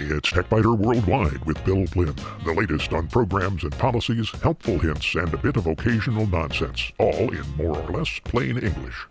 It's 0.00 0.30
TechByter 0.30 0.78
Worldwide 0.78 1.44
with 1.44 1.64
Bill 1.64 1.84
Blinn. 1.86 2.14
The 2.44 2.54
latest 2.54 2.92
on 2.92 3.08
programs 3.08 3.64
and 3.64 3.72
policies, 3.78 4.30
helpful 4.42 4.78
hints, 4.78 5.12
and 5.16 5.34
a 5.34 5.36
bit 5.36 5.56
of 5.56 5.66
occasional 5.66 6.24
nonsense, 6.28 6.92
all 6.98 7.32
in 7.32 7.42
more 7.56 7.76
or 7.76 7.90
less 7.90 8.20
plain 8.22 8.58
English. 8.58 9.08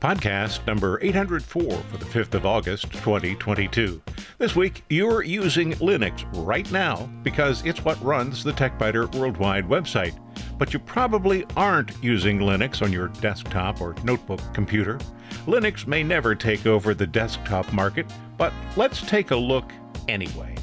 Podcast 0.00 0.64
number 0.64 1.00
804 1.02 1.72
for 1.72 1.96
the 1.96 2.04
5th 2.04 2.34
of 2.34 2.46
August, 2.46 2.92
2022. 2.92 4.00
This 4.38 4.54
week, 4.54 4.84
you're 4.90 5.24
using 5.24 5.72
Linux 5.74 6.24
right 6.46 6.70
now 6.70 7.10
because 7.24 7.64
it's 7.66 7.84
what 7.84 8.00
runs 8.00 8.44
the 8.44 8.52
TechByter 8.52 9.12
Worldwide 9.16 9.68
website. 9.68 10.16
But 10.60 10.74
you 10.74 10.78
probably 10.78 11.46
aren't 11.56 11.92
using 12.04 12.38
Linux 12.38 12.82
on 12.82 12.92
your 12.92 13.08
desktop 13.08 13.80
or 13.80 13.94
notebook 14.04 14.42
computer. 14.52 14.98
Linux 15.46 15.86
may 15.86 16.02
never 16.02 16.34
take 16.34 16.66
over 16.66 16.92
the 16.92 17.06
desktop 17.06 17.72
market, 17.72 18.04
but 18.36 18.52
let's 18.76 19.00
take 19.00 19.30
a 19.30 19.36
look 19.36 19.72
anyway. 20.06 20.54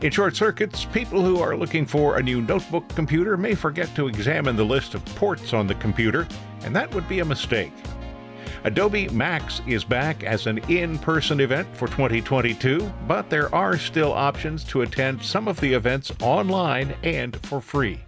In 0.00 0.10
short 0.10 0.34
circuits, 0.34 0.86
people 0.86 1.22
who 1.22 1.38
are 1.38 1.56
looking 1.56 1.86
for 1.86 2.16
a 2.16 2.22
new 2.22 2.42
notebook 2.42 2.88
computer 2.96 3.36
may 3.36 3.54
forget 3.54 3.94
to 3.94 4.08
examine 4.08 4.56
the 4.56 4.64
list 4.64 4.94
of 4.96 5.04
ports 5.14 5.52
on 5.52 5.68
the 5.68 5.76
computer, 5.76 6.26
and 6.64 6.74
that 6.74 6.92
would 6.92 7.08
be 7.08 7.20
a 7.20 7.24
mistake. 7.24 7.72
Adobe 8.64 9.08
Max 9.10 9.62
is 9.68 9.84
back 9.84 10.24
as 10.24 10.48
an 10.48 10.58
in 10.68 10.98
person 10.98 11.38
event 11.38 11.68
for 11.76 11.86
2022, 11.86 12.92
but 13.06 13.30
there 13.30 13.54
are 13.54 13.78
still 13.78 14.12
options 14.12 14.64
to 14.64 14.82
attend 14.82 15.22
some 15.22 15.46
of 15.46 15.60
the 15.60 15.72
events 15.72 16.10
online 16.20 16.96
and 17.04 17.36
for 17.46 17.60
free. 17.60 18.00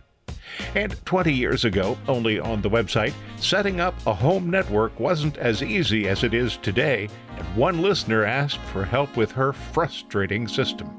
And 0.74 1.04
20 1.06 1.32
years 1.32 1.64
ago, 1.64 1.96
only 2.08 2.38
on 2.38 2.62
the 2.62 2.70
website, 2.70 3.14
setting 3.36 3.80
up 3.80 3.94
a 4.06 4.14
home 4.14 4.50
network 4.50 4.98
wasn't 4.98 5.38
as 5.38 5.62
easy 5.62 6.08
as 6.08 6.24
it 6.24 6.34
is 6.34 6.56
today, 6.58 7.08
and 7.36 7.56
one 7.56 7.82
listener 7.82 8.24
asked 8.24 8.60
for 8.60 8.84
help 8.84 9.16
with 9.16 9.32
her 9.32 9.52
frustrating 9.52 10.48
system. 10.48 10.94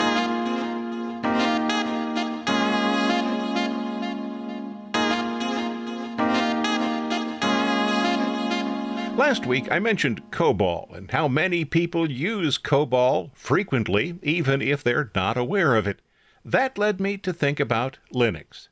Last 9.18 9.46
week 9.46 9.72
I 9.72 9.80
mentioned 9.80 10.30
COBOL 10.32 10.94
and 10.94 11.10
how 11.10 11.28
many 11.28 11.66
people 11.66 12.12
use 12.12 12.58
COBOL 12.58 13.32
frequently, 13.34 14.20
even 14.22 14.62
if 14.62 14.84
they're 14.84 15.10
not 15.16 15.38
aware 15.38 15.76
of 15.76 15.88
it. 15.88 16.02
That 16.44 16.78
led 16.78 17.00
me 17.00 17.18
to 17.18 17.34
think 17.34 17.60
about 17.60 17.98
Linux. 18.14 18.68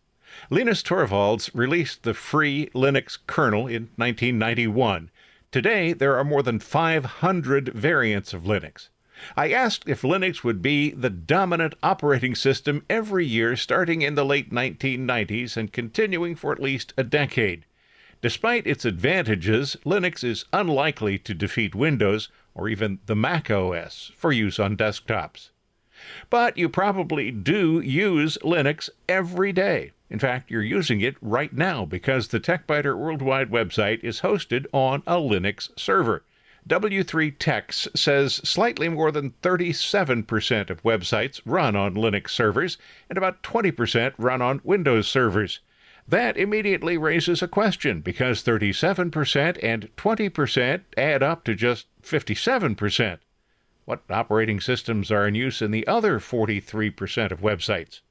Linus 0.50 0.81
Torvalds 0.81 1.50
released 1.53 2.03
the 2.03 2.14
free 2.14 2.70
Linux 2.73 3.17
kernel 3.28 3.67
in 3.67 3.89
1991. 3.95 5.09
Today, 5.52 5.94
there 5.94 6.17
are 6.17 6.23
more 6.23 6.42
than 6.42 6.59
500 6.59 7.70
variants 7.70 8.34
of 8.34 8.44
Linux. 8.44 8.90
I 9.38 9.52
asked 9.52 9.88
if 9.88 10.02
Linux 10.02 10.44
would 10.44 10.62
be 10.62 10.92
the 10.92 11.09
dominant 11.09 11.75
operating 11.84 12.36
system 12.36 12.84
every 12.90 13.25
year 13.25 13.56
starting 13.56 14.02
in 14.02 14.16
the 14.16 14.25
late 14.25 14.52
1990s 14.52 15.56
and 15.56 15.72
continuing 15.72 16.36
for 16.36 16.52
at 16.52 16.62
least 16.62 16.94
a 16.97 17.03
decade. 17.03 17.66
Despite 18.22 18.66
its 18.66 18.86
advantages, 18.86 19.78
Linux 19.86 20.23
is 20.23 20.45
unlikely 20.52 21.20
to 21.20 21.34
defeat 21.34 21.75
Windows 21.75 22.30
or 22.56 22.68
even 22.70 23.00
the 23.06 23.16
Mac 23.16 23.52
OS 23.52 24.12
for 24.16 24.31
use 24.31 24.59
on 24.59 24.75
desktops. 24.75 25.50
But 26.30 26.58
you 26.58 26.70
probably 26.70 27.31
do 27.31 27.80
use 27.80 28.38
Linux 28.42 28.90
every 29.08 29.53
day. 29.53 29.92
In 30.14 30.19
fact, 30.19 30.52
you're 30.52 30.61
using 30.61 31.02
it 31.02 31.16
right 31.22 31.52
now 31.52 31.86
because 31.86 32.28
the 32.28 32.39
TechByter 32.39 32.95
Worldwide 32.95 33.50
website 33.50 34.03
is 34.03 34.22
hosted 34.22 34.67
on 34.72 35.02
a 35.08 35.16
Linux 35.16 35.72
server. 35.75 36.23
W3Techs 36.69 37.97
says 37.97 38.36
slightly 38.36 38.89
more 38.89 39.11
than 39.11 39.34
37% 39.41 40.69
of 40.69 40.84
websites 40.84 41.41
run 41.46 41.75
on 41.75 41.96
Linux 41.96 42.29
servers 42.29 42.78
and 43.09 43.18
about 43.18 43.41
20% 43.41 44.13
run 44.19 44.40
on 44.40 44.62
Windows 44.63 45.07
servers. 45.07 45.62
That 46.07 46.38
immediately 46.38 46.96
raises 46.96 47.41
a 47.41 47.47
question 47.47 48.02
because 48.02 48.44
37% 48.44 49.57
and 49.63 49.90
20% 49.96 50.81
add 50.96 51.23
up 51.23 51.44
to 51.46 51.56
just 51.56 51.88
57%. 52.03 53.18
What 53.85 54.03
operating 54.12 54.62
systems 54.62 55.09
are 55.12 55.28
in 55.28 55.34
use 55.34 55.59
in 55.59 55.72
the 55.72 55.88
other 55.88 56.19
43% 56.19 57.31
of 57.31 57.41
websites? 57.41 58.02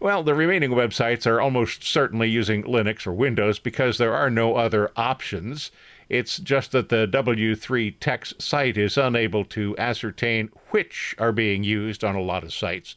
Well, 0.00 0.22
the 0.22 0.34
remaining 0.34 0.70
websites 0.70 1.26
are 1.26 1.40
almost 1.40 1.84
certainly 1.84 2.28
using 2.28 2.64
Linux 2.64 3.06
or 3.06 3.12
Windows 3.12 3.58
because 3.58 3.98
there 3.98 4.14
are 4.14 4.30
no 4.30 4.56
other 4.56 4.90
options. 4.96 5.70
It's 6.08 6.38
just 6.38 6.72
that 6.72 6.88
the 6.88 7.06
W3 7.06 7.98
Techs 7.98 8.34
site 8.38 8.76
is 8.76 8.98
unable 8.98 9.44
to 9.46 9.76
ascertain 9.78 10.50
which 10.70 11.14
are 11.18 11.32
being 11.32 11.64
used 11.64 12.04
on 12.04 12.14
a 12.14 12.20
lot 12.20 12.44
of 12.44 12.52
sites. 12.52 12.96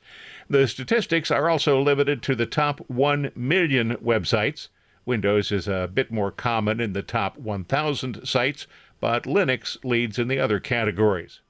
The 0.50 0.68
statistics 0.68 1.32
are 1.32 1.50
also 1.50 1.82
limited 1.82 2.22
to 2.24 2.36
the 2.36 2.46
top 2.46 2.82
1 2.90 3.32
million 3.36 3.96
websites. 3.98 4.68
Windows 5.06 5.52
is 5.52 5.68
a 5.68 5.90
bit 5.92 6.12
more 6.12 6.32
common 6.32 6.82
in 6.82 6.94
the 6.94 7.04
top 7.04 7.38
1,000 7.38 8.28
sites, 8.28 8.68
but 9.00 9.24
Linux 9.24 9.78
leads 9.84 10.20
in 10.20 10.28
the 10.28 10.40
other 10.40 10.60
categories. 10.60 11.42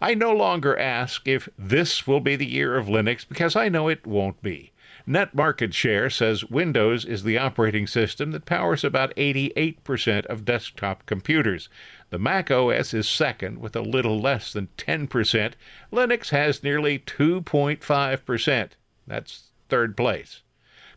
I 0.00 0.14
no 0.14 0.32
longer 0.32 0.78
ask 0.78 1.26
if 1.28 1.48
this 1.58 2.06
will 2.06 2.20
be 2.20 2.36
the 2.36 2.50
year 2.50 2.76
of 2.76 2.86
Linux 2.86 3.26
because 3.28 3.56
I 3.56 3.68
know 3.68 3.88
it 3.88 4.06
won't 4.06 4.42
be. 4.42 4.72
Net 5.08 5.34
Market 5.34 5.72
Share 5.72 6.10
says 6.10 6.44
Windows 6.44 7.04
is 7.04 7.22
the 7.22 7.38
operating 7.38 7.86
system 7.86 8.32
that 8.32 8.44
powers 8.44 8.82
about 8.82 9.14
88% 9.14 10.26
of 10.26 10.44
desktop 10.44 11.06
computers. 11.06 11.68
The 12.10 12.18
Mac 12.18 12.50
OS 12.50 12.92
is 12.92 13.08
second 13.08 13.60
with 13.60 13.76
a 13.76 13.82
little 13.82 14.20
less 14.20 14.52
than 14.52 14.68
10%. 14.76 15.52
Linux 15.92 16.30
has 16.30 16.62
nearly 16.64 16.98
2.5%. 16.98 18.68
That's 19.06 19.44
third 19.68 19.96
place. 19.96 20.42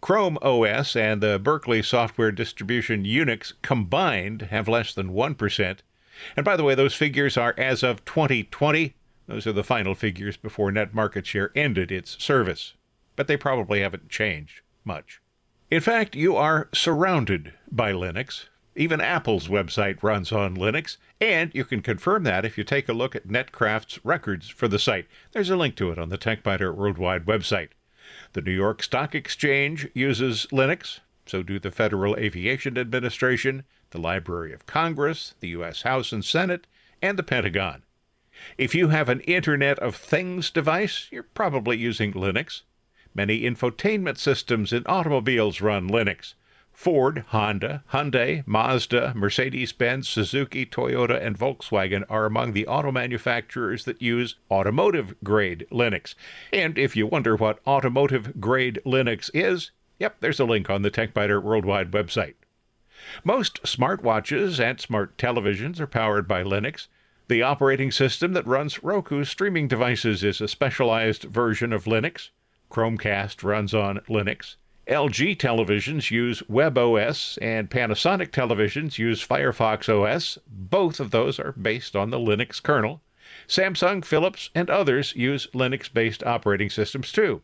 Chrome 0.02 0.38
OS 0.42 0.96
and 0.96 1.22
the 1.22 1.38
Berkeley 1.38 1.84
software 1.84 2.32
distribution 2.32 3.04
Unix 3.04 3.54
combined 3.62 4.44
have 4.44 4.68
less 4.68 4.94
than 4.94 5.14
1%. 5.14 5.80
And 6.36 6.44
by 6.44 6.56
the 6.56 6.64
way, 6.64 6.76
those 6.76 6.96
figures 6.96 7.38
are 7.38 7.54
as 7.58 7.84
of 7.84 8.06
2020. 8.06 8.96
Those 9.28 9.46
are 9.46 9.54
the 9.54 9.64
final 9.64 9.96
figures 9.96 10.38
before 10.38 10.72
net 10.72 10.94
market 10.94 11.26
share 11.26 11.52
ended 11.56 11.92
its 11.92 12.22
service. 12.24 12.74
But 13.16 13.28
they 13.28 13.38
probably 13.38 13.82
haven't 13.82 14.10
changed 14.10 14.62
much. 14.84 15.22
In 15.70 15.82
fact, 15.82 16.16
you 16.16 16.36
are 16.36 16.68
surrounded 16.74 17.54
by 17.72 17.92
Linux. 17.92 18.46
Even 18.76 19.02
Apple's 19.02 19.48
website 19.48 20.02
runs 20.02 20.32
on 20.32 20.56
Linux, 20.56 20.98
and 21.20 21.54
you 21.54 21.66
can 21.66 21.82
confirm 21.82 22.24
that 22.24 22.46
if 22.46 22.58
you 22.58 22.64
take 22.64 22.90
a 22.90 22.94
look 22.94 23.16
at 23.16 23.28
Netcraft's 23.28 24.04
records 24.04 24.50
for 24.50 24.68
the 24.68 24.80
site. 24.80 25.06
There's 25.32 25.50
a 25.50 25.58
link 25.58 25.76
to 25.76 25.92
it 25.92 26.00
on 26.00 26.10
the 26.10 26.18
TechByter 26.18 26.74
Worldwide 26.74 27.26
website. 27.26 27.70
The 28.34 28.42
New 28.42 28.52
York 28.52 28.82
Stock 28.82 29.14
Exchange 29.14 29.90
uses 29.94 30.48
Linux, 30.52 31.02
so 31.30 31.44
do 31.44 31.60
the 31.60 31.72
Federal 31.72 32.18
Aviation 32.18 32.78
Administration, 32.78 33.64
the 33.92 34.00
Library 34.00 34.52
of 34.52 34.66
Congress, 34.66 35.36
the 35.40 35.50
U.S. 35.50 35.84
House 35.84 36.12
and 36.12 36.26
Senate, 36.26 36.66
and 37.02 37.20
the 37.20 37.24
Pentagon. 37.24 37.84
If 38.58 38.74
you 38.74 38.88
have 38.88 39.10
an 39.10 39.22
Internet 39.22 39.80
of 39.80 39.96
Things 39.96 40.50
device, 40.50 41.08
you're 41.12 41.24
probably 41.24 41.78
using 41.78 42.14
Linux. 42.14 42.64
Many 43.14 43.42
infotainment 43.42 44.18
systems 44.18 44.74
in 44.74 44.84
automobiles 44.88 45.62
run 45.62 45.90
Linux. 45.90 46.34
Ford, 46.72 47.26
Honda, 47.28 47.84
Hyundai, 47.92 48.48
Mazda, 48.48 49.12
Mercedes 49.14 49.74
Benz, 49.74 50.08
Suzuki, 50.08 50.66
Toyota, 50.66 51.22
and 51.22 51.38
Volkswagen 51.38 52.06
are 52.10 52.26
among 52.26 52.54
the 52.54 52.66
auto 52.68 52.92
manufacturers 52.92 53.84
that 53.84 54.02
use 54.02 54.36
automotive 54.50 55.14
grade 55.22 55.68
Linux. 55.72 56.16
And 56.54 56.78
if 56.78 56.96
you 56.96 57.06
wonder 57.06 57.36
what 57.36 57.60
automotive 57.68 58.40
grade 58.40 58.80
Linux 58.86 59.30
is, 59.34 59.72
yep, 60.00 60.18
there's 60.20 60.40
a 60.40 60.46
link 60.46 60.70
on 60.70 60.82
the 60.82 60.92
TechByter 60.92 61.44
Worldwide 61.44 61.92
website. 61.92 62.36
Most 63.24 63.62
smartwatches 63.64 64.60
and 64.60 64.80
smart 64.80 65.18
televisions 65.18 65.80
are 65.80 65.88
powered 65.88 66.28
by 66.28 66.44
Linux. 66.44 66.88
The 67.28 67.44
operating 67.44 67.92
system 67.92 68.34
that 68.34 68.48
runs 68.48 68.84
Roku 68.84 69.24
streaming 69.24 69.68
devices 69.68 70.24
is 70.24 70.42
a 70.42 70.48
specialized 70.48 71.24
version 71.24 71.72
of 71.72 71.84
Linux. 71.84 72.30
Chromecast 72.72 73.44
runs 73.44 73.74
on 73.74 74.00
Linux. 74.10 74.56
LG 74.88 75.38
televisions 75.38 76.10
use 76.10 76.42
WebOS 76.50 77.38
and 77.42 77.70
Panasonic 77.70 78.30
televisions 78.32 78.98
use 78.98 79.26
Firefox 79.26 79.88
OS. 79.88 80.40
Both 80.48 81.00
of 81.00 81.12
those 81.12 81.40
are 81.40 81.52
based 81.52 81.96
on 81.96 82.10
the 82.10 82.18
Linux 82.18 82.62
kernel. 82.62 83.02
Samsung, 83.48 84.04
Philips, 84.04 84.50
and 84.56 84.70
others 84.70 85.16
use 85.16 85.48
Linux 85.54 85.94
based 85.94 86.24
operating 86.24 86.72
systems 86.72 87.12
too. 87.12 87.44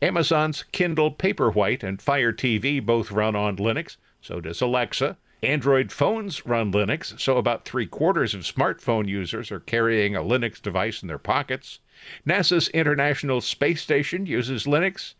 Amazon's 0.00 0.64
Kindle 0.72 1.12
Paperwhite 1.12 1.82
and 1.82 2.00
Fire 2.00 2.32
TV 2.32 2.84
both 2.84 3.10
run 3.10 3.36
on 3.36 3.56
Linux, 3.56 3.96
so 4.20 4.40
does 4.40 4.60
Alexa. 4.60 5.16
Android 5.42 5.92
phones 5.92 6.46
run 6.46 6.72
Linux, 6.72 7.20
so 7.20 7.36
about 7.36 7.64
three 7.64 7.86
quarters 7.86 8.34
of 8.34 8.40
smartphone 8.42 9.06
users 9.06 9.52
are 9.52 9.60
carrying 9.60 10.16
a 10.16 10.22
Linux 10.22 10.60
device 10.60 11.02
in 11.02 11.08
their 11.08 11.18
pockets. 11.18 11.78
NASA's 12.26 12.68
International 12.68 13.40
Space 13.40 13.82
Station 13.82 14.26
uses 14.26 14.64
Linux. 14.64 15.14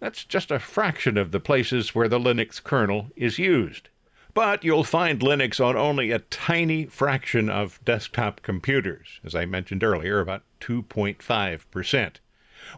That's 0.00 0.24
just 0.24 0.50
a 0.50 0.58
fraction 0.58 1.18
of 1.18 1.32
the 1.32 1.40
places 1.40 1.94
where 1.94 2.08
the 2.08 2.18
Linux 2.18 2.62
kernel 2.62 3.10
is 3.14 3.38
used. 3.38 3.88
But 4.34 4.64
you'll 4.64 4.84
find 4.84 5.20
Linux 5.20 5.64
on 5.64 5.76
only 5.76 6.10
a 6.10 6.20
tiny 6.20 6.86
fraction 6.86 7.50
of 7.50 7.84
desktop 7.84 8.42
computers, 8.42 9.20
as 9.24 9.34
I 9.34 9.44
mentioned 9.44 9.82
earlier, 9.82 10.20
about 10.20 10.44
2.5%. 10.60 12.12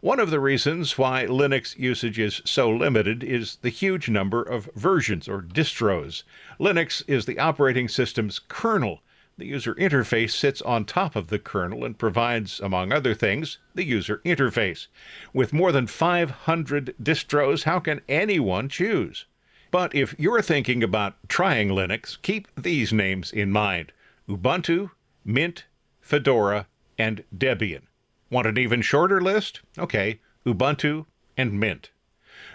One 0.00 0.20
of 0.20 0.30
the 0.30 0.40
reasons 0.40 0.96
why 0.96 1.26
Linux 1.26 1.78
usage 1.78 2.18
is 2.18 2.40
so 2.44 2.70
limited 2.70 3.24
is 3.24 3.56
the 3.56 3.70
huge 3.70 4.08
number 4.08 4.42
of 4.42 4.70
versions 4.74 5.28
or 5.28 5.42
distros. 5.42 6.22
Linux 6.58 7.02
is 7.06 7.26
the 7.26 7.38
operating 7.38 7.88
system's 7.88 8.38
kernel. 8.38 9.02
The 9.36 9.46
user 9.46 9.74
interface 9.74 10.30
sits 10.30 10.62
on 10.62 10.84
top 10.84 11.16
of 11.16 11.28
the 11.28 11.38
kernel 11.38 11.84
and 11.84 11.98
provides, 11.98 12.60
among 12.60 12.92
other 12.92 13.14
things, 13.14 13.58
the 13.74 13.84
user 13.84 14.20
interface. 14.24 14.86
With 15.32 15.52
more 15.52 15.72
than 15.72 15.86
500 15.86 16.94
distros, 17.02 17.64
how 17.64 17.80
can 17.80 18.00
anyone 18.08 18.68
choose? 18.68 19.26
But 19.70 19.94
if 19.94 20.14
you're 20.18 20.42
thinking 20.42 20.82
about 20.82 21.16
trying 21.28 21.68
Linux, 21.68 22.20
keep 22.22 22.48
these 22.54 22.92
names 22.92 23.32
in 23.32 23.50
mind 23.50 23.92
Ubuntu, 24.28 24.90
Mint, 25.24 25.64
Fedora, 26.00 26.66
and 26.98 27.24
Debian. 27.36 27.82
Want 28.30 28.46
an 28.46 28.58
even 28.58 28.80
shorter 28.80 29.20
list? 29.20 29.60
Okay, 29.78 30.20
Ubuntu 30.46 31.06
and 31.36 31.58
Mint. 31.58 31.90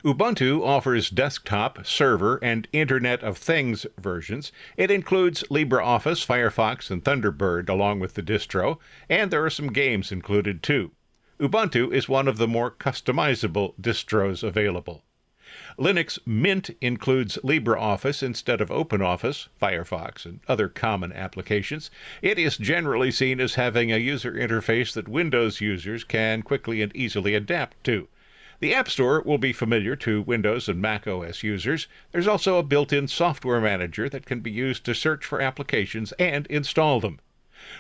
Ubuntu 0.04 0.66
offers 0.66 1.10
desktop, 1.10 1.86
server, 1.86 2.38
and 2.44 2.68
Internet 2.72 3.24
of 3.24 3.38
Things 3.38 3.86
versions. 3.98 4.52
It 4.78 4.90
includes 4.90 5.44
LibreOffice, 5.52 6.26
Firefox, 6.26 6.90
and 6.90 7.04
Thunderbird 7.04 7.70
along 7.70 8.00
with 8.00 8.14
the 8.14 8.24
distro, 8.24 8.78
and 9.10 9.32
there 9.32 9.44
are 9.44 9.50
some 9.50 9.74
games 9.74 10.12
included 10.12 10.64
too. 10.64 10.92
Ubuntu 11.40 11.94
is 11.94 12.08
one 12.08 12.28
of 12.28 12.38
the 12.38 12.48
more 12.48 12.72
customizable 12.72 13.74
distros 13.80 14.44
available. 14.44 15.05
Linux 15.78 16.20
Mint 16.26 16.70
includes 16.82 17.38
LibreOffice 17.44 18.24
instead 18.24 18.62
of 18.62 18.70
OpenOffice, 18.70 19.48
Firefox, 19.62 20.26
and 20.26 20.40
other 20.48 20.68
common 20.68 21.14
applications. 21.14 21.90
It 22.22 22.38
is 22.38 22.58
generally 22.58 23.12
seen 23.12 23.40
as 23.40 23.56
having 23.56 23.92
a 23.92 23.98
user 23.98 24.32
interface 24.34 24.94
that 24.94 25.08
Windows 25.08 25.62
users 25.62 26.04
can 26.04 26.42
quickly 26.42 26.82
and 26.82 26.96
easily 26.96 27.36
adapt 27.36 27.84
to. 27.86 28.08
The 28.60 28.74
App 28.74 28.90
Store 28.90 29.22
will 29.22 29.38
be 29.38 29.52
familiar 29.52 29.96
to 29.98 30.22
Windows 30.22 30.70
and 30.70 30.82
Mac 30.82 31.08
OS 31.08 31.44
users. 31.44 31.88
There's 32.12 32.28
also 32.28 32.58
a 32.58 32.64
built 32.64 32.94
in 32.94 33.08
software 33.08 33.60
manager 33.60 34.08
that 34.08 34.26
can 34.26 34.40
be 34.40 34.52
used 34.52 34.86
to 34.86 34.96
search 34.96 35.26
for 35.26 35.42
applications 35.42 36.14
and 36.14 36.48
install 36.48 37.02
them. 37.02 37.20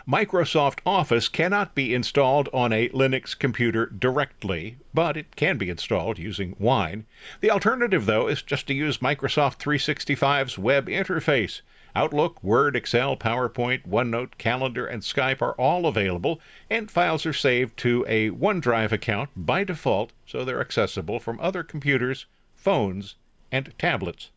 Microsoft 0.07 0.79
Office 0.85 1.27
cannot 1.27 1.75
be 1.75 1.93
installed 1.93 2.49
on 2.53 2.71
a 2.71 2.89
Linux 2.89 3.37
computer 3.37 3.85
directly, 3.85 4.77
but 4.93 5.17
it 5.17 5.35
can 5.35 5.57
be 5.57 5.69
installed 5.69 6.17
using 6.17 6.55
Wine. 6.59 7.05
The 7.41 7.51
alternative, 7.51 8.05
though, 8.05 8.27
is 8.27 8.41
just 8.41 8.67
to 8.67 8.73
use 8.73 8.97
Microsoft 8.99 9.57
365's 9.57 10.57
web 10.57 10.87
interface. 10.87 11.61
Outlook, 11.95 12.43
Word, 12.43 12.75
Excel, 12.75 13.15
PowerPoint, 13.15 13.87
OneNote, 13.87 14.37
Calendar, 14.37 14.85
and 14.85 15.01
Skype 15.01 15.41
are 15.41 15.53
all 15.53 15.85
available, 15.85 16.41
and 16.69 16.91
files 16.91 17.25
are 17.25 17.31
saved 17.31 17.77
to 17.77 18.05
a 18.07 18.31
OneDrive 18.31 18.91
account 18.91 19.29
by 19.35 19.63
default 19.63 20.11
so 20.25 20.43
they're 20.43 20.59
accessible 20.59 21.19
from 21.19 21.39
other 21.39 21.63
computers, 21.63 22.25
phones, 22.53 23.15
and 23.51 23.73
tablets. 23.79 24.29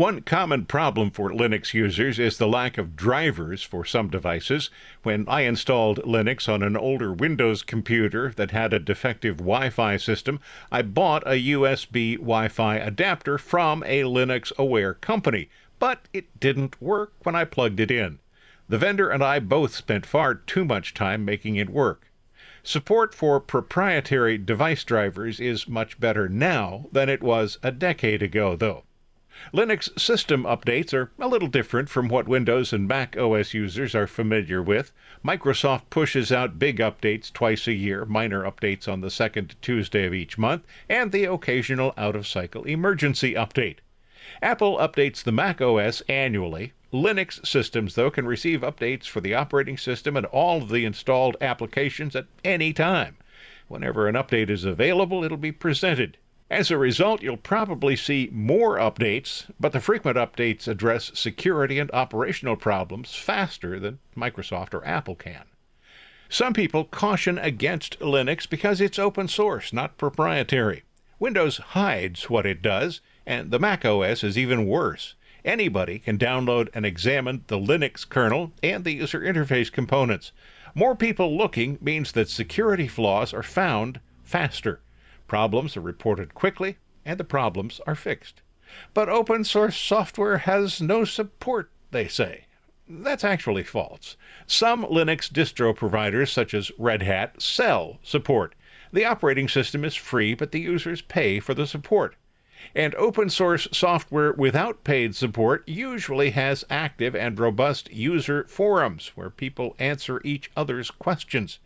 One 0.00 0.22
common 0.22 0.64
problem 0.64 1.10
for 1.10 1.28
Linux 1.28 1.74
users 1.74 2.18
is 2.18 2.38
the 2.38 2.48
lack 2.48 2.78
of 2.78 2.96
drivers 2.96 3.62
for 3.62 3.84
some 3.84 4.08
devices. 4.08 4.70
When 5.02 5.26
I 5.28 5.42
installed 5.42 6.02
Linux 6.04 6.48
on 6.48 6.62
an 6.62 6.74
older 6.74 7.12
Windows 7.12 7.62
computer 7.62 8.32
that 8.36 8.50
had 8.50 8.72
a 8.72 8.78
defective 8.78 9.36
Wi 9.36 9.68
Fi 9.68 9.98
system, 9.98 10.40
I 10.72 10.80
bought 10.80 11.26
a 11.26 11.38
USB 11.52 12.16
Wi 12.16 12.48
Fi 12.48 12.76
adapter 12.76 13.36
from 13.36 13.82
a 13.82 14.04
Linux 14.04 14.56
aware 14.56 14.94
company, 14.94 15.50
but 15.78 16.08
it 16.14 16.40
didn't 16.40 16.80
work 16.80 17.12
when 17.24 17.36
I 17.36 17.44
plugged 17.44 17.78
it 17.78 17.90
in. 17.90 18.20
The 18.70 18.78
vendor 18.78 19.10
and 19.10 19.22
I 19.22 19.38
both 19.38 19.74
spent 19.74 20.06
far 20.06 20.34
too 20.34 20.64
much 20.64 20.94
time 20.94 21.26
making 21.26 21.56
it 21.56 21.68
work. 21.68 22.10
Support 22.62 23.14
for 23.14 23.38
proprietary 23.38 24.38
device 24.38 24.82
drivers 24.82 25.40
is 25.40 25.68
much 25.68 26.00
better 26.00 26.26
now 26.26 26.86
than 26.90 27.10
it 27.10 27.22
was 27.22 27.58
a 27.62 27.70
decade 27.70 28.22
ago, 28.22 28.56
though. 28.56 28.84
Linux 29.54 29.98
system 29.98 30.44
updates 30.44 30.92
are 30.92 31.10
a 31.18 31.26
little 31.26 31.48
different 31.48 31.88
from 31.88 32.08
what 32.08 32.28
Windows 32.28 32.72
and 32.72 32.86
Mac 32.86 33.16
OS 33.16 33.54
users 33.54 33.94
are 33.94 34.06
familiar 34.06 34.62
with. 34.62 34.92
Microsoft 35.24 35.90
pushes 35.90 36.30
out 36.30 36.58
big 36.58 36.78
updates 36.78 37.32
twice 37.32 37.66
a 37.66 37.72
year, 37.72 38.04
minor 38.04 38.44
updates 38.44 38.86
on 38.86 39.00
the 39.00 39.10
second 39.10 39.56
Tuesday 39.62 40.04
of 40.04 40.14
each 40.14 40.38
month, 40.38 40.64
and 40.88 41.10
the 41.10 41.24
occasional 41.24 41.94
out 41.96 42.14
of 42.14 42.26
cycle 42.26 42.64
emergency 42.64 43.34
update. 43.34 43.78
Apple 44.42 44.76
updates 44.78 45.22
the 45.22 45.32
Mac 45.32 45.60
OS 45.60 46.02
annually. 46.02 46.72
Linux 46.92 47.44
systems, 47.46 47.94
though, 47.94 48.10
can 48.10 48.26
receive 48.26 48.60
updates 48.60 49.06
for 49.06 49.20
the 49.20 49.34
operating 49.34 49.78
system 49.78 50.16
and 50.16 50.26
all 50.26 50.62
of 50.62 50.68
the 50.68 50.84
installed 50.84 51.36
applications 51.40 52.14
at 52.14 52.26
any 52.44 52.72
time. 52.72 53.16
Whenever 53.68 54.06
an 54.06 54.16
update 54.16 54.50
is 54.50 54.64
available, 54.64 55.24
it'll 55.24 55.36
be 55.36 55.52
presented. 55.52 56.18
As 56.50 56.68
a 56.68 56.76
result, 56.76 57.22
you'll 57.22 57.36
probably 57.36 57.94
see 57.94 58.28
more 58.32 58.76
updates, 58.76 59.44
but 59.60 59.70
the 59.70 59.80
frequent 59.80 60.16
updates 60.16 60.66
address 60.66 61.12
security 61.14 61.78
and 61.78 61.88
operational 61.92 62.56
problems 62.56 63.14
faster 63.14 63.78
than 63.78 64.00
Microsoft 64.16 64.74
or 64.74 64.84
Apple 64.84 65.14
can. 65.14 65.44
Some 66.28 66.52
people 66.52 66.84
caution 66.84 67.38
against 67.38 68.00
Linux 68.00 68.50
because 68.50 68.80
it's 68.80 68.98
open 68.98 69.28
source, 69.28 69.72
not 69.72 69.96
proprietary. 69.96 70.82
Windows 71.20 71.58
hides 71.58 72.28
what 72.28 72.46
it 72.46 72.62
does, 72.62 73.00
and 73.24 73.52
the 73.52 73.60
Mac 73.60 73.84
OS 73.84 74.24
is 74.24 74.36
even 74.36 74.66
worse. 74.66 75.14
Anybody 75.44 76.00
can 76.00 76.18
download 76.18 76.68
and 76.74 76.84
examine 76.84 77.44
the 77.46 77.58
Linux 77.58 78.08
kernel 78.08 78.52
and 78.60 78.82
the 78.82 78.94
user 78.94 79.20
interface 79.20 79.70
components. 79.70 80.32
More 80.74 80.96
people 80.96 81.38
looking 81.38 81.78
means 81.80 82.10
that 82.12 82.28
security 82.28 82.88
flaws 82.88 83.32
are 83.32 83.44
found 83.44 84.00
faster. 84.24 84.80
Problems 85.30 85.76
are 85.76 85.80
reported 85.80 86.34
quickly, 86.34 86.78
and 87.04 87.16
the 87.16 87.22
problems 87.22 87.80
are 87.86 87.94
fixed. 87.94 88.42
But 88.92 89.08
open 89.08 89.44
source 89.44 89.76
software 89.76 90.38
has 90.38 90.80
no 90.80 91.04
support, 91.04 91.70
they 91.92 92.08
say. 92.08 92.46
That's 92.88 93.22
actually 93.22 93.62
false. 93.62 94.16
Some 94.48 94.84
Linux 94.84 95.30
distro 95.30 95.72
providers, 95.72 96.32
such 96.32 96.52
as 96.52 96.72
Red 96.78 97.02
Hat, 97.02 97.40
sell 97.40 98.00
support. 98.02 98.56
The 98.92 99.04
operating 99.04 99.46
system 99.46 99.84
is 99.84 99.94
free, 99.94 100.34
but 100.34 100.50
the 100.50 100.58
users 100.58 101.00
pay 101.00 101.38
for 101.38 101.54
the 101.54 101.64
support. 101.64 102.16
And 102.74 102.94
open 102.94 103.30
source 103.30 103.66
software 103.72 104.32
without 104.32 104.84
paid 104.84 105.16
support 105.16 105.66
usually 105.66 106.30
has 106.30 106.64
active 106.68 107.16
and 107.16 107.38
robust 107.38 107.92
user 107.92 108.44
forums 108.44 109.12
where 109.14 109.30
people 109.30 109.74
answer 109.78 110.20
each 110.24 110.50
other's 110.56 110.90
questions. 110.90 111.58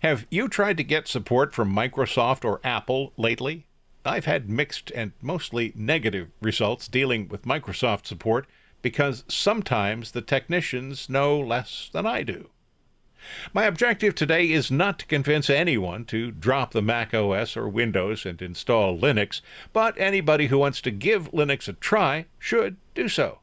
Have 0.00 0.26
you 0.30 0.48
tried 0.48 0.76
to 0.78 0.84
get 0.84 1.06
support 1.06 1.54
from 1.54 1.74
Microsoft 1.74 2.44
or 2.44 2.60
Apple 2.64 3.12
lately? 3.16 3.66
I've 4.04 4.24
had 4.24 4.48
mixed 4.48 4.90
and 4.94 5.12
mostly 5.20 5.72
negative 5.74 6.28
results 6.40 6.88
dealing 6.88 7.28
with 7.28 7.42
Microsoft 7.42 8.06
support 8.06 8.46
because 8.80 9.24
sometimes 9.28 10.12
the 10.12 10.22
technicians 10.22 11.08
know 11.08 11.38
less 11.38 11.90
than 11.92 12.06
I 12.06 12.22
do. 12.22 12.48
My 13.52 13.64
objective 13.64 14.14
today 14.14 14.52
is 14.52 14.70
not 14.70 15.00
to 15.00 15.06
convince 15.06 15.50
anyone 15.50 16.04
to 16.04 16.30
drop 16.30 16.70
the 16.70 16.80
Mac 16.80 17.12
OS 17.12 17.56
or 17.56 17.68
Windows 17.68 18.24
and 18.24 18.40
install 18.40 18.96
Linux, 18.96 19.40
but 19.72 19.98
anybody 19.98 20.46
who 20.46 20.58
wants 20.58 20.80
to 20.82 20.92
give 20.92 21.32
Linux 21.32 21.66
a 21.66 21.72
try 21.72 22.26
should 22.38 22.76
do 22.94 23.08
so. 23.08 23.40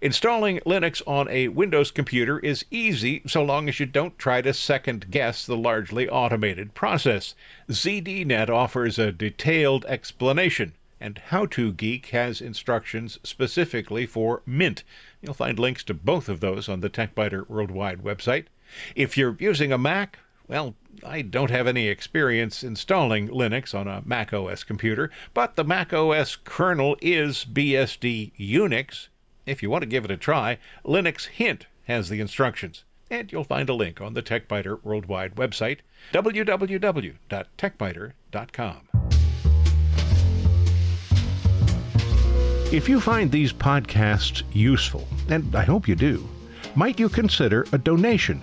Installing 0.00 0.60
Linux 0.66 1.00
on 1.06 1.28
a 1.28 1.48
Windows 1.48 1.90
computer 1.90 2.38
is 2.40 2.64
easy 2.70 3.22
so 3.26 3.44
long 3.44 3.68
as 3.68 3.78
you 3.78 3.86
don't 3.86 4.18
try 4.18 4.40
to 4.40 4.54
second 4.54 5.10
guess 5.10 5.46
the 5.46 5.56
largely 5.56 6.08
automated 6.08 6.74
process. 6.74 7.34
ZDNet 7.68 8.48
offers 8.48 8.98
a 8.98 9.12
detailed 9.12 9.84
explanation, 9.84 10.72
and 10.98 11.18
How 11.18 11.46
To 11.46 11.72
Geek 11.72 12.06
has 12.06 12.40
instructions 12.40 13.18
specifically 13.22 14.06
for 14.06 14.42
Mint. 14.46 14.82
You'll 15.20 15.34
find 15.34 15.58
links 15.58 15.84
to 15.84 15.94
both 15.94 16.28
of 16.28 16.40
those 16.40 16.68
on 16.68 16.80
the 16.80 16.90
TechByter 16.90 17.48
Worldwide 17.48 18.02
website. 18.02 18.46
If 18.94 19.16
you're 19.16 19.36
using 19.38 19.72
a 19.72 19.78
Mac, 19.78 20.18
well, 20.48 20.74
I 21.04 21.22
don't 21.22 21.50
have 21.50 21.66
any 21.66 21.88
experience 21.88 22.62
installing 22.62 23.28
Linux 23.28 23.74
on 23.74 23.88
a 23.88 24.02
Mac 24.04 24.32
OS 24.32 24.62
computer, 24.64 25.10
but 25.34 25.56
the 25.56 25.64
Mac 25.64 25.92
OS 25.92 26.36
kernel 26.36 26.96
is 27.00 27.46
BSD 27.50 28.32
Unix. 28.38 29.08
If 29.46 29.62
you 29.62 29.70
want 29.70 29.82
to 29.82 29.88
give 29.88 30.04
it 30.04 30.10
a 30.10 30.16
try, 30.16 30.58
Linux 30.84 31.26
Hint 31.26 31.66
has 31.84 32.08
the 32.08 32.20
instructions, 32.20 32.84
and 33.10 33.32
you'll 33.32 33.44
find 33.44 33.68
a 33.68 33.74
link 33.74 34.00
on 34.00 34.14
the 34.14 34.22
TechByter 34.22 34.82
Worldwide 34.84 35.34
website, 35.34 35.78
www.techbyter.com. 36.12 38.88
If 42.72 42.88
you 42.88 43.00
find 43.00 43.30
these 43.30 43.52
podcasts 43.52 44.42
useful, 44.52 45.06
and 45.28 45.54
I 45.54 45.64
hope 45.64 45.86
you 45.86 45.94
do, 45.94 46.26
might 46.74 46.98
you 46.98 47.10
consider 47.10 47.66
a 47.72 47.78
donation? 47.78 48.42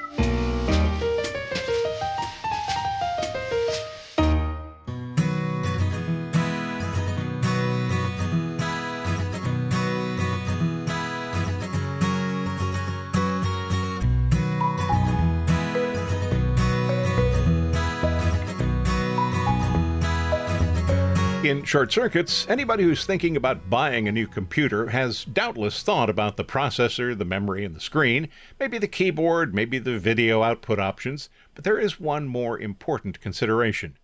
Short 21.71 21.89
circuits, 21.89 22.45
anybody 22.49 22.83
who's 22.83 23.05
thinking 23.05 23.37
about 23.37 23.69
buying 23.69 24.05
a 24.05 24.11
new 24.11 24.27
computer 24.27 24.89
has 24.89 25.23
doubtless 25.23 25.81
thought 25.83 26.09
about 26.09 26.35
the 26.35 26.43
processor, 26.43 27.17
the 27.17 27.23
memory, 27.23 27.63
and 27.63 27.73
the 27.73 27.79
screen, 27.79 28.27
maybe 28.59 28.77
the 28.77 28.89
keyboard, 28.89 29.55
maybe 29.55 29.79
the 29.79 29.97
video 29.97 30.43
output 30.43 30.79
options, 30.79 31.29
but 31.55 31.63
there 31.63 31.79
is 31.79 31.97
one 31.97 32.27
more 32.27 32.59
important 32.59 33.21
consideration 33.21 33.97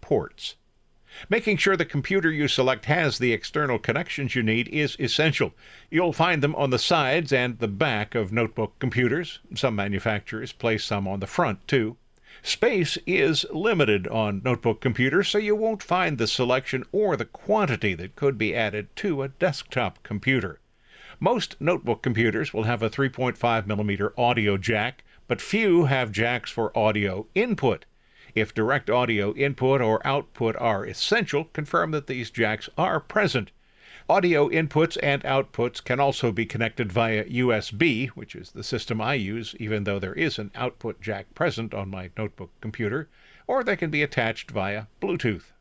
ports. 0.00 0.56
Making 1.28 1.56
sure 1.56 1.76
the 1.76 1.84
computer 1.84 2.32
you 2.32 2.48
select 2.48 2.86
has 2.86 3.18
the 3.18 3.32
external 3.32 3.78
connections 3.78 4.34
you 4.34 4.42
need 4.42 4.66
is 4.66 4.96
essential. 4.98 5.54
You'll 5.92 6.12
find 6.12 6.42
them 6.42 6.56
on 6.56 6.70
the 6.70 6.80
sides 6.80 7.32
and 7.32 7.60
the 7.60 7.68
back 7.68 8.16
of 8.16 8.32
notebook 8.32 8.76
computers. 8.80 9.38
Some 9.54 9.76
manufacturers 9.76 10.50
place 10.50 10.82
some 10.82 11.06
on 11.06 11.20
the 11.20 11.28
front, 11.28 11.68
too. 11.68 11.96
Space 12.46 12.98
is 13.06 13.46
limited 13.54 14.06
on 14.08 14.42
notebook 14.44 14.82
computers, 14.82 15.30
so 15.30 15.38
you 15.38 15.56
won't 15.56 15.82
find 15.82 16.18
the 16.18 16.26
selection 16.26 16.84
or 16.92 17.16
the 17.16 17.24
quantity 17.24 17.94
that 17.94 18.16
could 18.16 18.36
be 18.36 18.54
added 18.54 18.94
to 18.96 19.22
a 19.22 19.28
desktop 19.28 20.02
computer. 20.02 20.60
Most 21.18 21.58
notebook 21.58 22.02
computers 22.02 22.52
will 22.52 22.64
have 22.64 22.82
a 22.82 22.90
3.5mm 22.90 24.12
audio 24.18 24.58
jack, 24.58 25.04
but 25.26 25.40
few 25.40 25.86
have 25.86 26.12
jacks 26.12 26.50
for 26.50 26.76
audio 26.76 27.26
input. 27.34 27.86
If 28.34 28.52
direct 28.52 28.90
audio 28.90 29.34
input 29.34 29.80
or 29.80 30.06
output 30.06 30.54
are 30.56 30.84
essential, 30.84 31.44
confirm 31.44 31.92
that 31.92 32.08
these 32.08 32.30
jacks 32.30 32.68
are 32.76 33.00
present. 33.00 33.52
Audio 34.06 34.50
inputs 34.50 34.98
and 35.02 35.22
outputs 35.22 35.82
can 35.82 35.98
also 35.98 36.30
be 36.30 36.44
connected 36.44 36.92
via 36.92 37.24
USB, 37.24 38.08
which 38.08 38.36
is 38.36 38.50
the 38.50 38.62
system 38.62 39.00
I 39.00 39.14
use, 39.14 39.54
even 39.58 39.84
though 39.84 39.98
there 39.98 40.12
is 40.12 40.38
an 40.38 40.50
output 40.54 41.00
jack 41.00 41.34
present 41.34 41.72
on 41.72 41.88
my 41.88 42.10
notebook 42.14 42.50
computer, 42.60 43.08
or 43.46 43.64
they 43.64 43.76
can 43.76 43.88
be 43.88 44.02
attached 44.02 44.50
via 44.50 44.88
Bluetooth. 45.00 45.52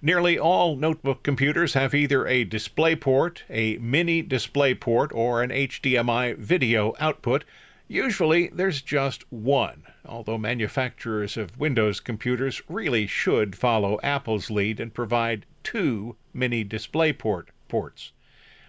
Nearly 0.00 0.38
all 0.38 0.76
notebook 0.76 1.24
computers 1.24 1.74
have 1.74 1.92
either 1.92 2.28
a 2.28 2.44
DisplayPort, 2.44 3.38
a 3.50 3.76
mini 3.78 4.22
DisplayPort, 4.22 5.12
or 5.12 5.42
an 5.42 5.50
HDMI 5.50 6.36
video 6.36 6.94
output. 7.00 7.42
Usually 7.88 8.50
there's 8.50 8.82
just 8.82 9.24
one, 9.32 9.82
although 10.04 10.38
manufacturers 10.38 11.36
of 11.36 11.58
Windows 11.58 11.98
computers 11.98 12.62
really 12.68 13.08
should 13.08 13.56
follow 13.56 13.98
Apple's 14.04 14.48
lead 14.48 14.78
and 14.78 14.94
provide 14.94 15.44
two 15.64 16.14
mini 16.32 16.64
DisplayPort 16.64 17.46
ports. 17.70 18.12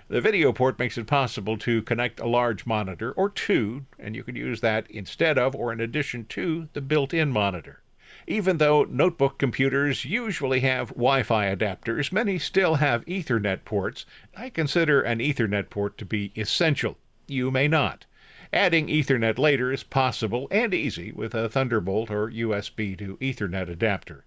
The 0.07 0.21
video 0.21 0.53
port 0.53 0.77
makes 0.77 0.97
it 0.97 1.07
possible 1.07 1.57
to 1.57 1.81
connect 1.81 2.19
a 2.19 2.27
large 2.27 2.65
monitor 2.65 3.11
or 3.11 3.29
two, 3.29 3.85
and 3.97 4.15
you 4.15 4.23
can 4.23 4.35
use 4.35 4.61
that 4.61 4.89
instead 4.89 5.37
of 5.37 5.55
or 5.55 5.73
in 5.73 5.81
addition 5.81 6.25
to 6.25 6.69
the 6.73 6.81
built 6.81 7.13
in 7.13 7.31
monitor. 7.31 7.81
Even 8.27 8.57
though 8.57 8.83
notebook 8.83 9.37
computers 9.37 10.05
usually 10.05 10.59
have 10.59 10.89
Wi 10.89 11.23
Fi 11.23 11.55
adapters, 11.55 12.11
many 12.11 12.37
still 12.37 12.75
have 12.75 13.05
Ethernet 13.05 13.65
ports. 13.65 14.05
I 14.35 14.49
consider 14.49 15.01
an 15.01 15.19
Ethernet 15.19 15.69
port 15.69 15.97
to 15.97 16.05
be 16.05 16.31
essential. 16.35 16.97
You 17.27 17.49
may 17.49 17.67
not. 17.67 18.05
Adding 18.53 18.89
Ethernet 18.89 19.39
later 19.39 19.71
is 19.71 19.83
possible 19.83 20.49
and 20.51 20.73
easy 20.73 21.13
with 21.13 21.33
a 21.33 21.47
Thunderbolt 21.47 22.11
or 22.11 22.29
USB 22.29 22.97
to 22.97 23.17
Ethernet 23.17 23.69
adapter. 23.69 24.25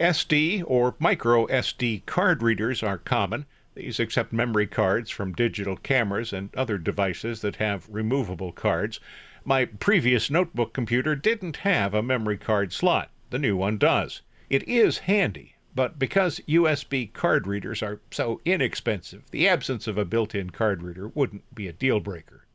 SD 0.00 0.64
or 0.66 0.96
micro 0.98 1.46
SD 1.46 2.04
card 2.04 2.42
readers 2.42 2.82
are 2.82 2.98
common. 2.98 3.46
These 3.76 3.98
accept 3.98 4.32
memory 4.32 4.68
cards 4.68 5.10
from 5.10 5.32
digital 5.32 5.76
cameras 5.76 6.32
and 6.32 6.54
other 6.54 6.78
devices 6.78 7.40
that 7.40 7.56
have 7.56 7.88
removable 7.88 8.52
cards. 8.52 9.00
My 9.44 9.64
previous 9.64 10.30
notebook 10.30 10.72
computer 10.72 11.16
didn't 11.16 11.56
have 11.56 11.92
a 11.92 12.00
memory 12.00 12.38
card 12.38 12.72
slot. 12.72 13.10
The 13.30 13.38
new 13.40 13.56
one 13.56 13.78
does. 13.78 14.22
It 14.48 14.62
is 14.68 14.98
handy, 14.98 15.56
but 15.74 15.98
because 15.98 16.38
USB 16.46 17.12
card 17.12 17.48
readers 17.48 17.82
are 17.82 18.00
so 18.12 18.40
inexpensive, 18.44 19.24
the 19.32 19.48
absence 19.48 19.88
of 19.88 19.98
a 19.98 20.04
built 20.04 20.36
in 20.36 20.50
card 20.50 20.80
reader 20.84 21.08
wouldn't 21.08 21.52
be 21.52 21.66
a 21.66 21.72
deal 21.72 21.98
breaker. 21.98 22.46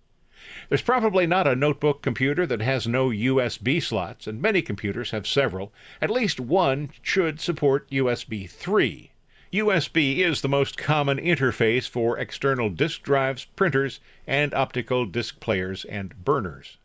There's 0.70 0.82
probably 0.82 1.28
not 1.28 1.48
a 1.48 1.54
notebook 1.54 2.02
computer 2.02 2.48
that 2.48 2.62
has 2.62 2.88
no 2.88 3.10
USB 3.10 3.84
slots, 3.84 4.26
and 4.26 4.42
many 4.42 4.62
computers 4.62 5.12
have 5.12 5.28
several. 5.28 5.74
At 6.02 6.10
least 6.10 6.40
one 6.40 6.92
should 7.02 7.42
support 7.42 7.92
USB 7.92 8.50
3. 8.50 9.12
USB 9.52 10.18
is 10.18 10.42
the 10.42 10.48
most 10.48 10.78
common 10.78 11.18
interface 11.18 11.90
for 11.90 12.20
external 12.20 12.70
disk 12.70 13.02
drives, 13.02 13.46
printers, 13.46 14.00
and 14.28 14.54
optical 14.54 15.08
disc 15.08 15.40
players 15.40 15.86
and 15.86 16.24
burners. 16.24 16.78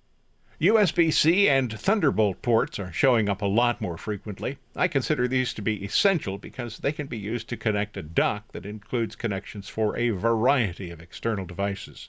USB 0.58 1.12
C 1.12 1.46
and 1.46 1.78
Thunderbolt 1.78 2.40
ports 2.40 2.78
are 2.78 2.90
showing 2.90 3.28
up 3.28 3.42
a 3.42 3.46
lot 3.46 3.82
more 3.82 3.98
frequently. 3.98 4.56
I 4.74 4.88
consider 4.88 5.28
these 5.28 5.52
to 5.52 5.60
be 5.60 5.84
essential 5.84 6.38
because 6.38 6.78
they 6.78 6.92
can 6.92 7.06
be 7.06 7.18
used 7.18 7.50
to 7.50 7.58
connect 7.58 7.98
a 7.98 8.02
dock 8.02 8.52
that 8.52 8.64
includes 8.64 9.14
connections 9.14 9.68
for 9.68 9.94
a 9.98 10.08
variety 10.08 10.90
of 10.90 11.02
external 11.02 11.44
devices. 11.44 12.08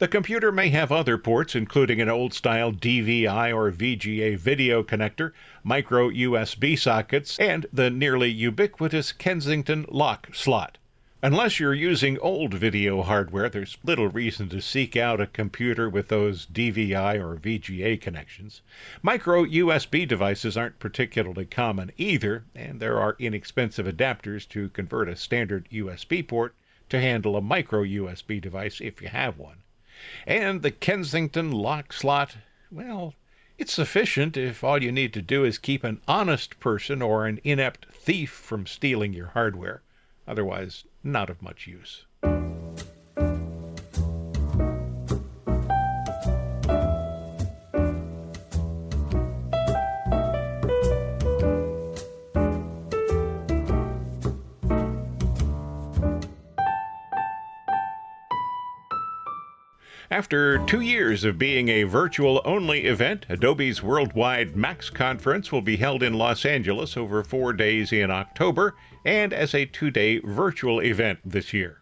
The 0.00 0.08
computer 0.08 0.50
may 0.50 0.70
have 0.70 0.90
other 0.90 1.16
ports, 1.16 1.54
including 1.54 2.00
an 2.00 2.08
old 2.08 2.34
style 2.34 2.72
DVI 2.72 3.54
or 3.54 3.70
VGA 3.70 4.36
video 4.36 4.82
connector, 4.82 5.30
micro 5.62 6.10
USB 6.10 6.76
sockets, 6.76 7.38
and 7.38 7.64
the 7.72 7.90
nearly 7.90 8.28
ubiquitous 8.28 9.12
Kensington 9.12 9.86
lock 9.88 10.34
slot. 10.34 10.78
Unless 11.22 11.60
you're 11.60 11.72
using 11.74 12.18
old 12.18 12.54
video 12.54 13.02
hardware, 13.02 13.48
there's 13.48 13.78
little 13.84 14.08
reason 14.08 14.48
to 14.48 14.60
seek 14.60 14.96
out 14.96 15.20
a 15.20 15.28
computer 15.28 15.88
with 15.88 16.08
those 16.08 16.46
DVI 16.46 17.20
or 17.20 17.36
VGA 17.36 18.00
connections. 18.00 18.62
Micro 19.00 19.44
USB 19.44 20.08
devices 20.08 20.56
aren't 20.56 20.80
particularly 20.80 21.46
common 21.46 21.92
either, 21.96 22.42
and 22.52 22.80
there 22.80 22.98
are 22.98 23.14
inexpensive 23.20 23.86
adapters 23.86 24.48
to 24.48 24.70
convert 24.70 25.08
a 25.08 25.14
standard 25.14 25.68
USB 25.70 26.26
port 26.26 26.56
to 26.88 27.00
handle 27.00 27.36
a 27.36 27.40
micro 27.40 27.84
USB 27.84 28.40
device 28.40 28.80
if 28.80 29.00
you 29.00 29.06
have 29.06 29.38
one. 29.38 29.58
And 30.26 30.62
the 30.62 30.70
Kensington 30.70 31.50
lock 31.50 31.92
slot, 31.92 32.36
well, 32.70 33.14
it's 33.58 33.72
sufficient 33.72 34.36
if 34.36 34.64
all 34.64 34.82
you 34.82 34.90
need 34.90 35.12
to 35.14 35.22
do 35.22 35.44
is 35.44 35.58
keep 35.58 35.84
an 35.84 36.00
honest 36.08 36.58
person 36.60 37.00
or 37.02 37.26
an 37.26 37.40
inept 37.44 37.86
thief 37.92 38.30
from 38.30 38.66
stealing 38.66 39.12
your 39.12 39.28
hardware. 39.28 39.82
Otherwise, 40.26 40.84
not 41.02 41.30
of 41.30 41.42
much 41.42 41.66
use. 41.66 42.06
After 60.14 60.64
two 60.66 60.80
years 60.80 61.24
of 61.24 61.40
being 61.40 61.68
a 61.68 61.82
virtual 61.82 62.40
only 62.44 62.84
event, 62.84 63.26
Adobe's 63.28 63.82
worldwide 63.82 64.54
Max 64.54 64.88
Conference 64.88 65.50
will 65.50 65.60
be 65.60 65.78
held 65.78 66.04
in 66.04 66.14
Los 66.14 66.44
Angeles 66.44 66.96
over 66.96 67.24
four 67.24 67.52
days 67.52 67.92
in 67.92 68.12
October 68.12 68.76
and 69.04 69.32
as 69.32 69.56
a 69.56 69.64
two 69.66 69.90
day 69.90 70.20
virtual 70.20 70.78
event 70.78 71.18
this 71.24 71.52
year. 71.52 71.80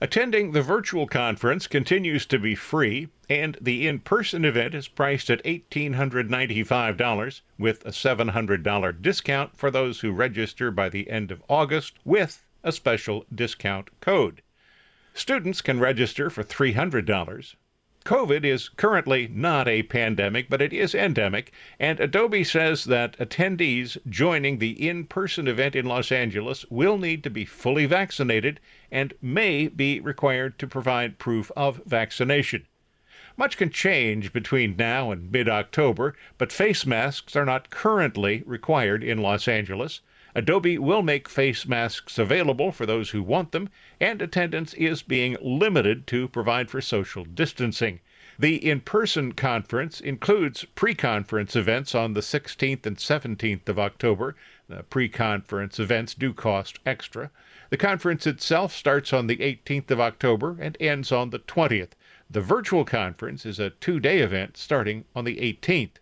Attending 0.00 0.52
the 0.52 0.62
virtual 0.62 1.08
conference 1.08 1.66
continues 1.66 2.26
to 2.26 2.38
be 2.38 2.54
free, 2.54 3.08
and 3.28 3.58
the 3.60 3.88
in 3.88 3.98
person 3.98 4.44
event 4.44 4.72
is 4.72 4.86
priced 4.86 5.28
at 5.28 5.42
$1,895 5.42 7.40
with 7.58 7.84
a 7.84 7.90
$700 7.90 9.02
discount 9.02 9.58
for 9.58 9.72
those 9.72 9.98
who 9.98 10.12
register 10.12 10.70
by 10.70 10.88
the 10.88 11.10
end 11.10 11.32
of 11.32 11.42
August 11.48 11.94
with 12.04 12.44
a 12.62 12.70
special 12.70 13.24
discount 13.34 13.88
code. 14.00 14.42
Students 15.12 15.60
can 15.60 15.80
register 15.80 16.30
for 16.30 16.44
$300. 16.44 17.56
COVID 18.04 18.44
is 18.44 18.68
currently 18.68 19.28
not 19.28 19.66
a 19.66 19.82
pandemic, 19.84 20.50
but 20.50 20.60
it 20.60 20.74
is 20.74 20.94
endemic, 20.94 21.50
and 21.80 21.98
Adobe 21.98 22.44
says 22.44 22.84
that 22.84 23.16
attendees 23.16 23.96
joining 24.06 24.58
the 24.58 24.86
in 24.86 25.06
person 25.06 25.48
event 25.48 25.74
in 25.74 25.86
Los 25.86 26.12
Angeles 26.12 26.66
will 26.68 26.98
need 26.98 27.24
to 27.24 27.30
be 27.30 27.46
fully 27.46 27.86
vaccinated 27.86 28.60
and 28.92 29.14
may 29.22 29.68
be 29.68 30.00
required 30.00 30.58
to 30.58 30.66
provide 30.66 31.18
proof 31.18 31.50
of 31.56 31.80
vaccination. 31.86 32.66
Much 33.38 33.56
can 33.56 33.70
change 33.70 34.34
between 34.34 34.76
now 34.76 35.10
and 35.10 35.32
mid 35.32 35.48
October, 35.48 36.14
but 36.36 36.52
face 36.52 36.84
masks 36.84 37.34
are 37.34 37.46
not 37.46 37.70
currently 37.70 38.42
required 38.44 39.02
in 39.02 39.16
Los 39.16 39.48
Angeles. 39.48 40.02
Adobe 40.36 40.78
will 40.78 41.02
make 41.02 41.28
face 41.28 41.64
masks 41.64 42.18
available 42.18 42.72
for 42.72 42.86
those 42.86 43.10
who 43.10 43.22
want 43.22 43.52
them, 43.52 43.68
and 44.00 44.20
attendance 44.20 44.74
is 44.74 45.00
being 45.00 45.36
limited 45.40 46.08
to 46.08 46.26
provide 46.26 46.68
for 46.68 46.80
social 46.80 47.24
distancing. 47.24 48.00
The 48.36 48.56
in 48.68 48.80
person 48.80 49.30
conference 49.30 50.00
includes 50.00 50.64
pre 50.74 50.92
conference 50.92 51.54
events 51.54 51.94
on 51.94 52.14
the 52.14 52.20
16th 52.20 52.84
and 52.84 52.96
17th 52.96 53.68
of 53.68 53.78
October. 53.78 54.34
The 54.68 54.82
pre 54.82 55.08
conference 55.08 55.78
events 55.78 56.14
do 56.14 56.32
cost 56.32 56.80
extra. 56.84 57.30
The 57.70 57.76
conference 57.76 58.26
itself 58.26 58.74
starts 58.74 59.12
on 59.12 59.28
the 59.28 59.36
18th 59.36 59.92
of 59.92 60.00
October 60.00 60.56
and 60.58 60.76
ends 60.80 61.12
on 61.12 61.30
the 61.30 61.38
20th. 61.38 61.90
The 62.28 62.40
virtual 62.40 62.84
conference 62.84 63.46
is 63.46 63.60
a 63.60 63.70
two 63.70 64.00
day 64.00 64.18
event 64.18 64.56
starting 64.56 65.04
on 65.14 65.24
the 65.24 65.36
18th. 65.36 65.98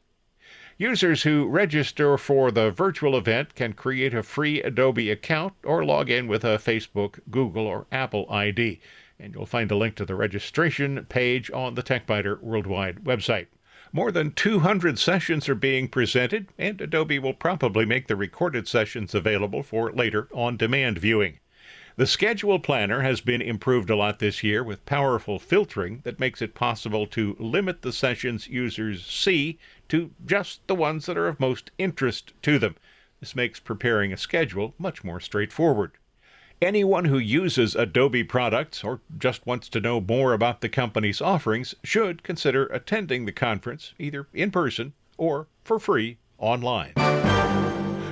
Users 0.79 1.25
who 1.25 1.47
register 1.49 2.17
for 2.17 2.51
the 2.51 2.71
virtual 2.71 3.17
event 3.17 3.55
can 3.55 3.75
create 3.75 4.15
a 4.15 4.23
free 4.23 4.63
Adobe 4.63 5.11
account 5.11 5.53
or 5.65 5.85
log 5.85 6.09
in 6.09 6.27
with 6.27 6.45
a 6.45 6.59
Facebook, 6.59 7.21
Google, 7.31 7.67
or 7.67 7.87
Apple 7.93 8.27
ID. 8.31 8.81
And 9.19 9.35
you'll 9.35 9.47
find 9.47 9.71
a 9.71 9.77
link 9.77 9.97
to 9.97 10.07
the 10.07 10.15
registration 10.15 11.05
page 11.09 11.51
on 11.51 11.75
the 11.75 11.83
TechByter 11.83 12.41
Worldwide 12.41 13.05
website. 13.05 13.49
More 13.93 14.11
than 14.11 14.33
200 14.33 14.99
sessions 14.99 15.49
are 15.51 15.55
being 15.55 15.87
presented, 15.87 16.49
and 16.59 16.81
Adobe 16.81 17.19
will 17.19 17.35
probably 17.35 17.85
make 17.85 18.09
the 18.09 18.17
recorded 18.17 18.67
sessions 18.67 19.15
available 19.15 19.63
for 19.63 19.93
later 19.93 20.29
on 20.33 20.57
demand 20.57 20.99
viewing. 20.99 21.39
The 21.97 22.07
schedule 22.07 22.59
planner 22.59 23.03
has 23.03 23.21
been 23.21 23.43
improved 23.43 23.91
a 23.91 23.97
lot 23.97 24.19
this 24.19 24.43
year 24.43 24.65
with 24.65 24.87
powerful 24.87 25.39
filtering 25.39 26.01
that 26.05 26.19
makes 26.19 26.41
it 26.41 26.55
possible 26.55 27.07
to 27.09 27.37
limit 27.39 27.83
the 27.83 27.93
sessions 27.93 28.49
users 28.49 29.05
see 29.05 29.59
to 29.93 30.11
just 30.25 30.67
the 30.69 30.75
ones 30.75 31.05
that 31.05 31.19
are 31.19 31.29
of 31.29 31.39
most 31.39 31.71
interest 31.77 32.33
to 32.41 32.59
them. 32.59 32.75
This 33.21 33.37
makes 33.37 33.61
preparing 33.61 34.11
a 34.11 34.17
schedule 34.17 34.73
much 34.79 35.05
more 35.05 35.21
straightforward. 35.21 35.93
Anyone 36.63 37.05
who 37.05 37.19
uses 37.19 37.77
Adobe 37.77 38.25
products 38.25 38.83
or 38.83 39.03
just 39.19 39.47
wants 39.47 39.69
to 39.69 39.83
know 39.83 40.01
more 40.01 40.33
about 40.33 40.63
the 40.63 40.71
company's 40.71 41.21
offerings 41.21 41.75
should 41.85 42.23
consider 42.23 42.65
attending 42.69 43.27
the 43.27 43.33
conference 43.33 43.93
either 43.99 44.29
in 44.33 44.51
person 44.51 44.95
or 45.19 45.47
for 45.63 45.79
free 45.79 46.17
online. 46.39 46.95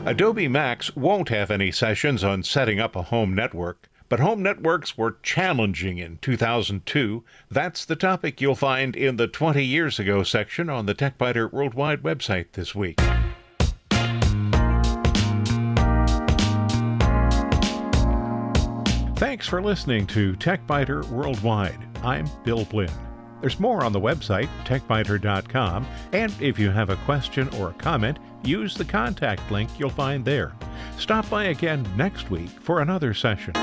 Adobe 0.05 0.49
Max 0.49 0.95
won't 0.95 1.31
have 1.31 1.51
any 1.51 1.73
sessions 1.73 2.23
on 2.23 2.43
setting 2.43 2.79
up 2.79 2.95
a 2.95 3.05
home 3.05 3.35
network, 3.35 3.89
but 4.11 4.21
home 4.21 4.43
networks 4.43 4.99
were 4.99 5.17
challenging 5.23 5.97
in 5.97 6.19
2002. 6.21 7.25
That's 7.51 7.87
the 7.87 7.97
topic 7.97 8.41
you'll 8.41 8.57
find 8.57 8.95
in 8.95 9.17
the 9.17 9.29
20 9.29 9.65
years 9.65 9.99
ago 9.99 10.25
section 10.25 10.69
on 10.69 10.85
the 10.85 10.95
TechByter 10.95 11.51
Worldwide 11.51 12.03
website 12.03 12.53
this 12.53 12.75
week. 12.75 13.01
Thanks 19.17 19.47
for 19.47 19.63
listening 19.63 20.07
to 20.09 20.35
TechBiter 20.35 21.09
Worldwide. 21.09 21.79
I'm 22.03 22.29
Bill 22.43 22.65
Blinn. 22.65 22.91
There's 23.41 23.61
more 23.61 23.85
on 23.85 23.93
the 23.93 24.01
website, 24.01 24.49
techbyter.com, 24.65 25.87
and 26.13 26.35
if 26.41 26.59
you 26.59 26.71
have 26.71 26.91
a 26.91 26.97
question 26.97 27.49
or 27.57 27.71
a 27.71 27.75
comment, 27.75 28.19
use 28.43 28.75
the 28.75 28.85
contact 28.85 29.51
link 29.51 29.71
you'll 29.79 29.89
find 29.89 30.25
there. 30.25 30.53
Stop 30.99 31.31
by 31.31 31.45
again 31.45 31.87
next 31.97 32.31
week 32.31 32.51
for 32.51 32.81
another 32.81 33.15
session. 33.15 33.55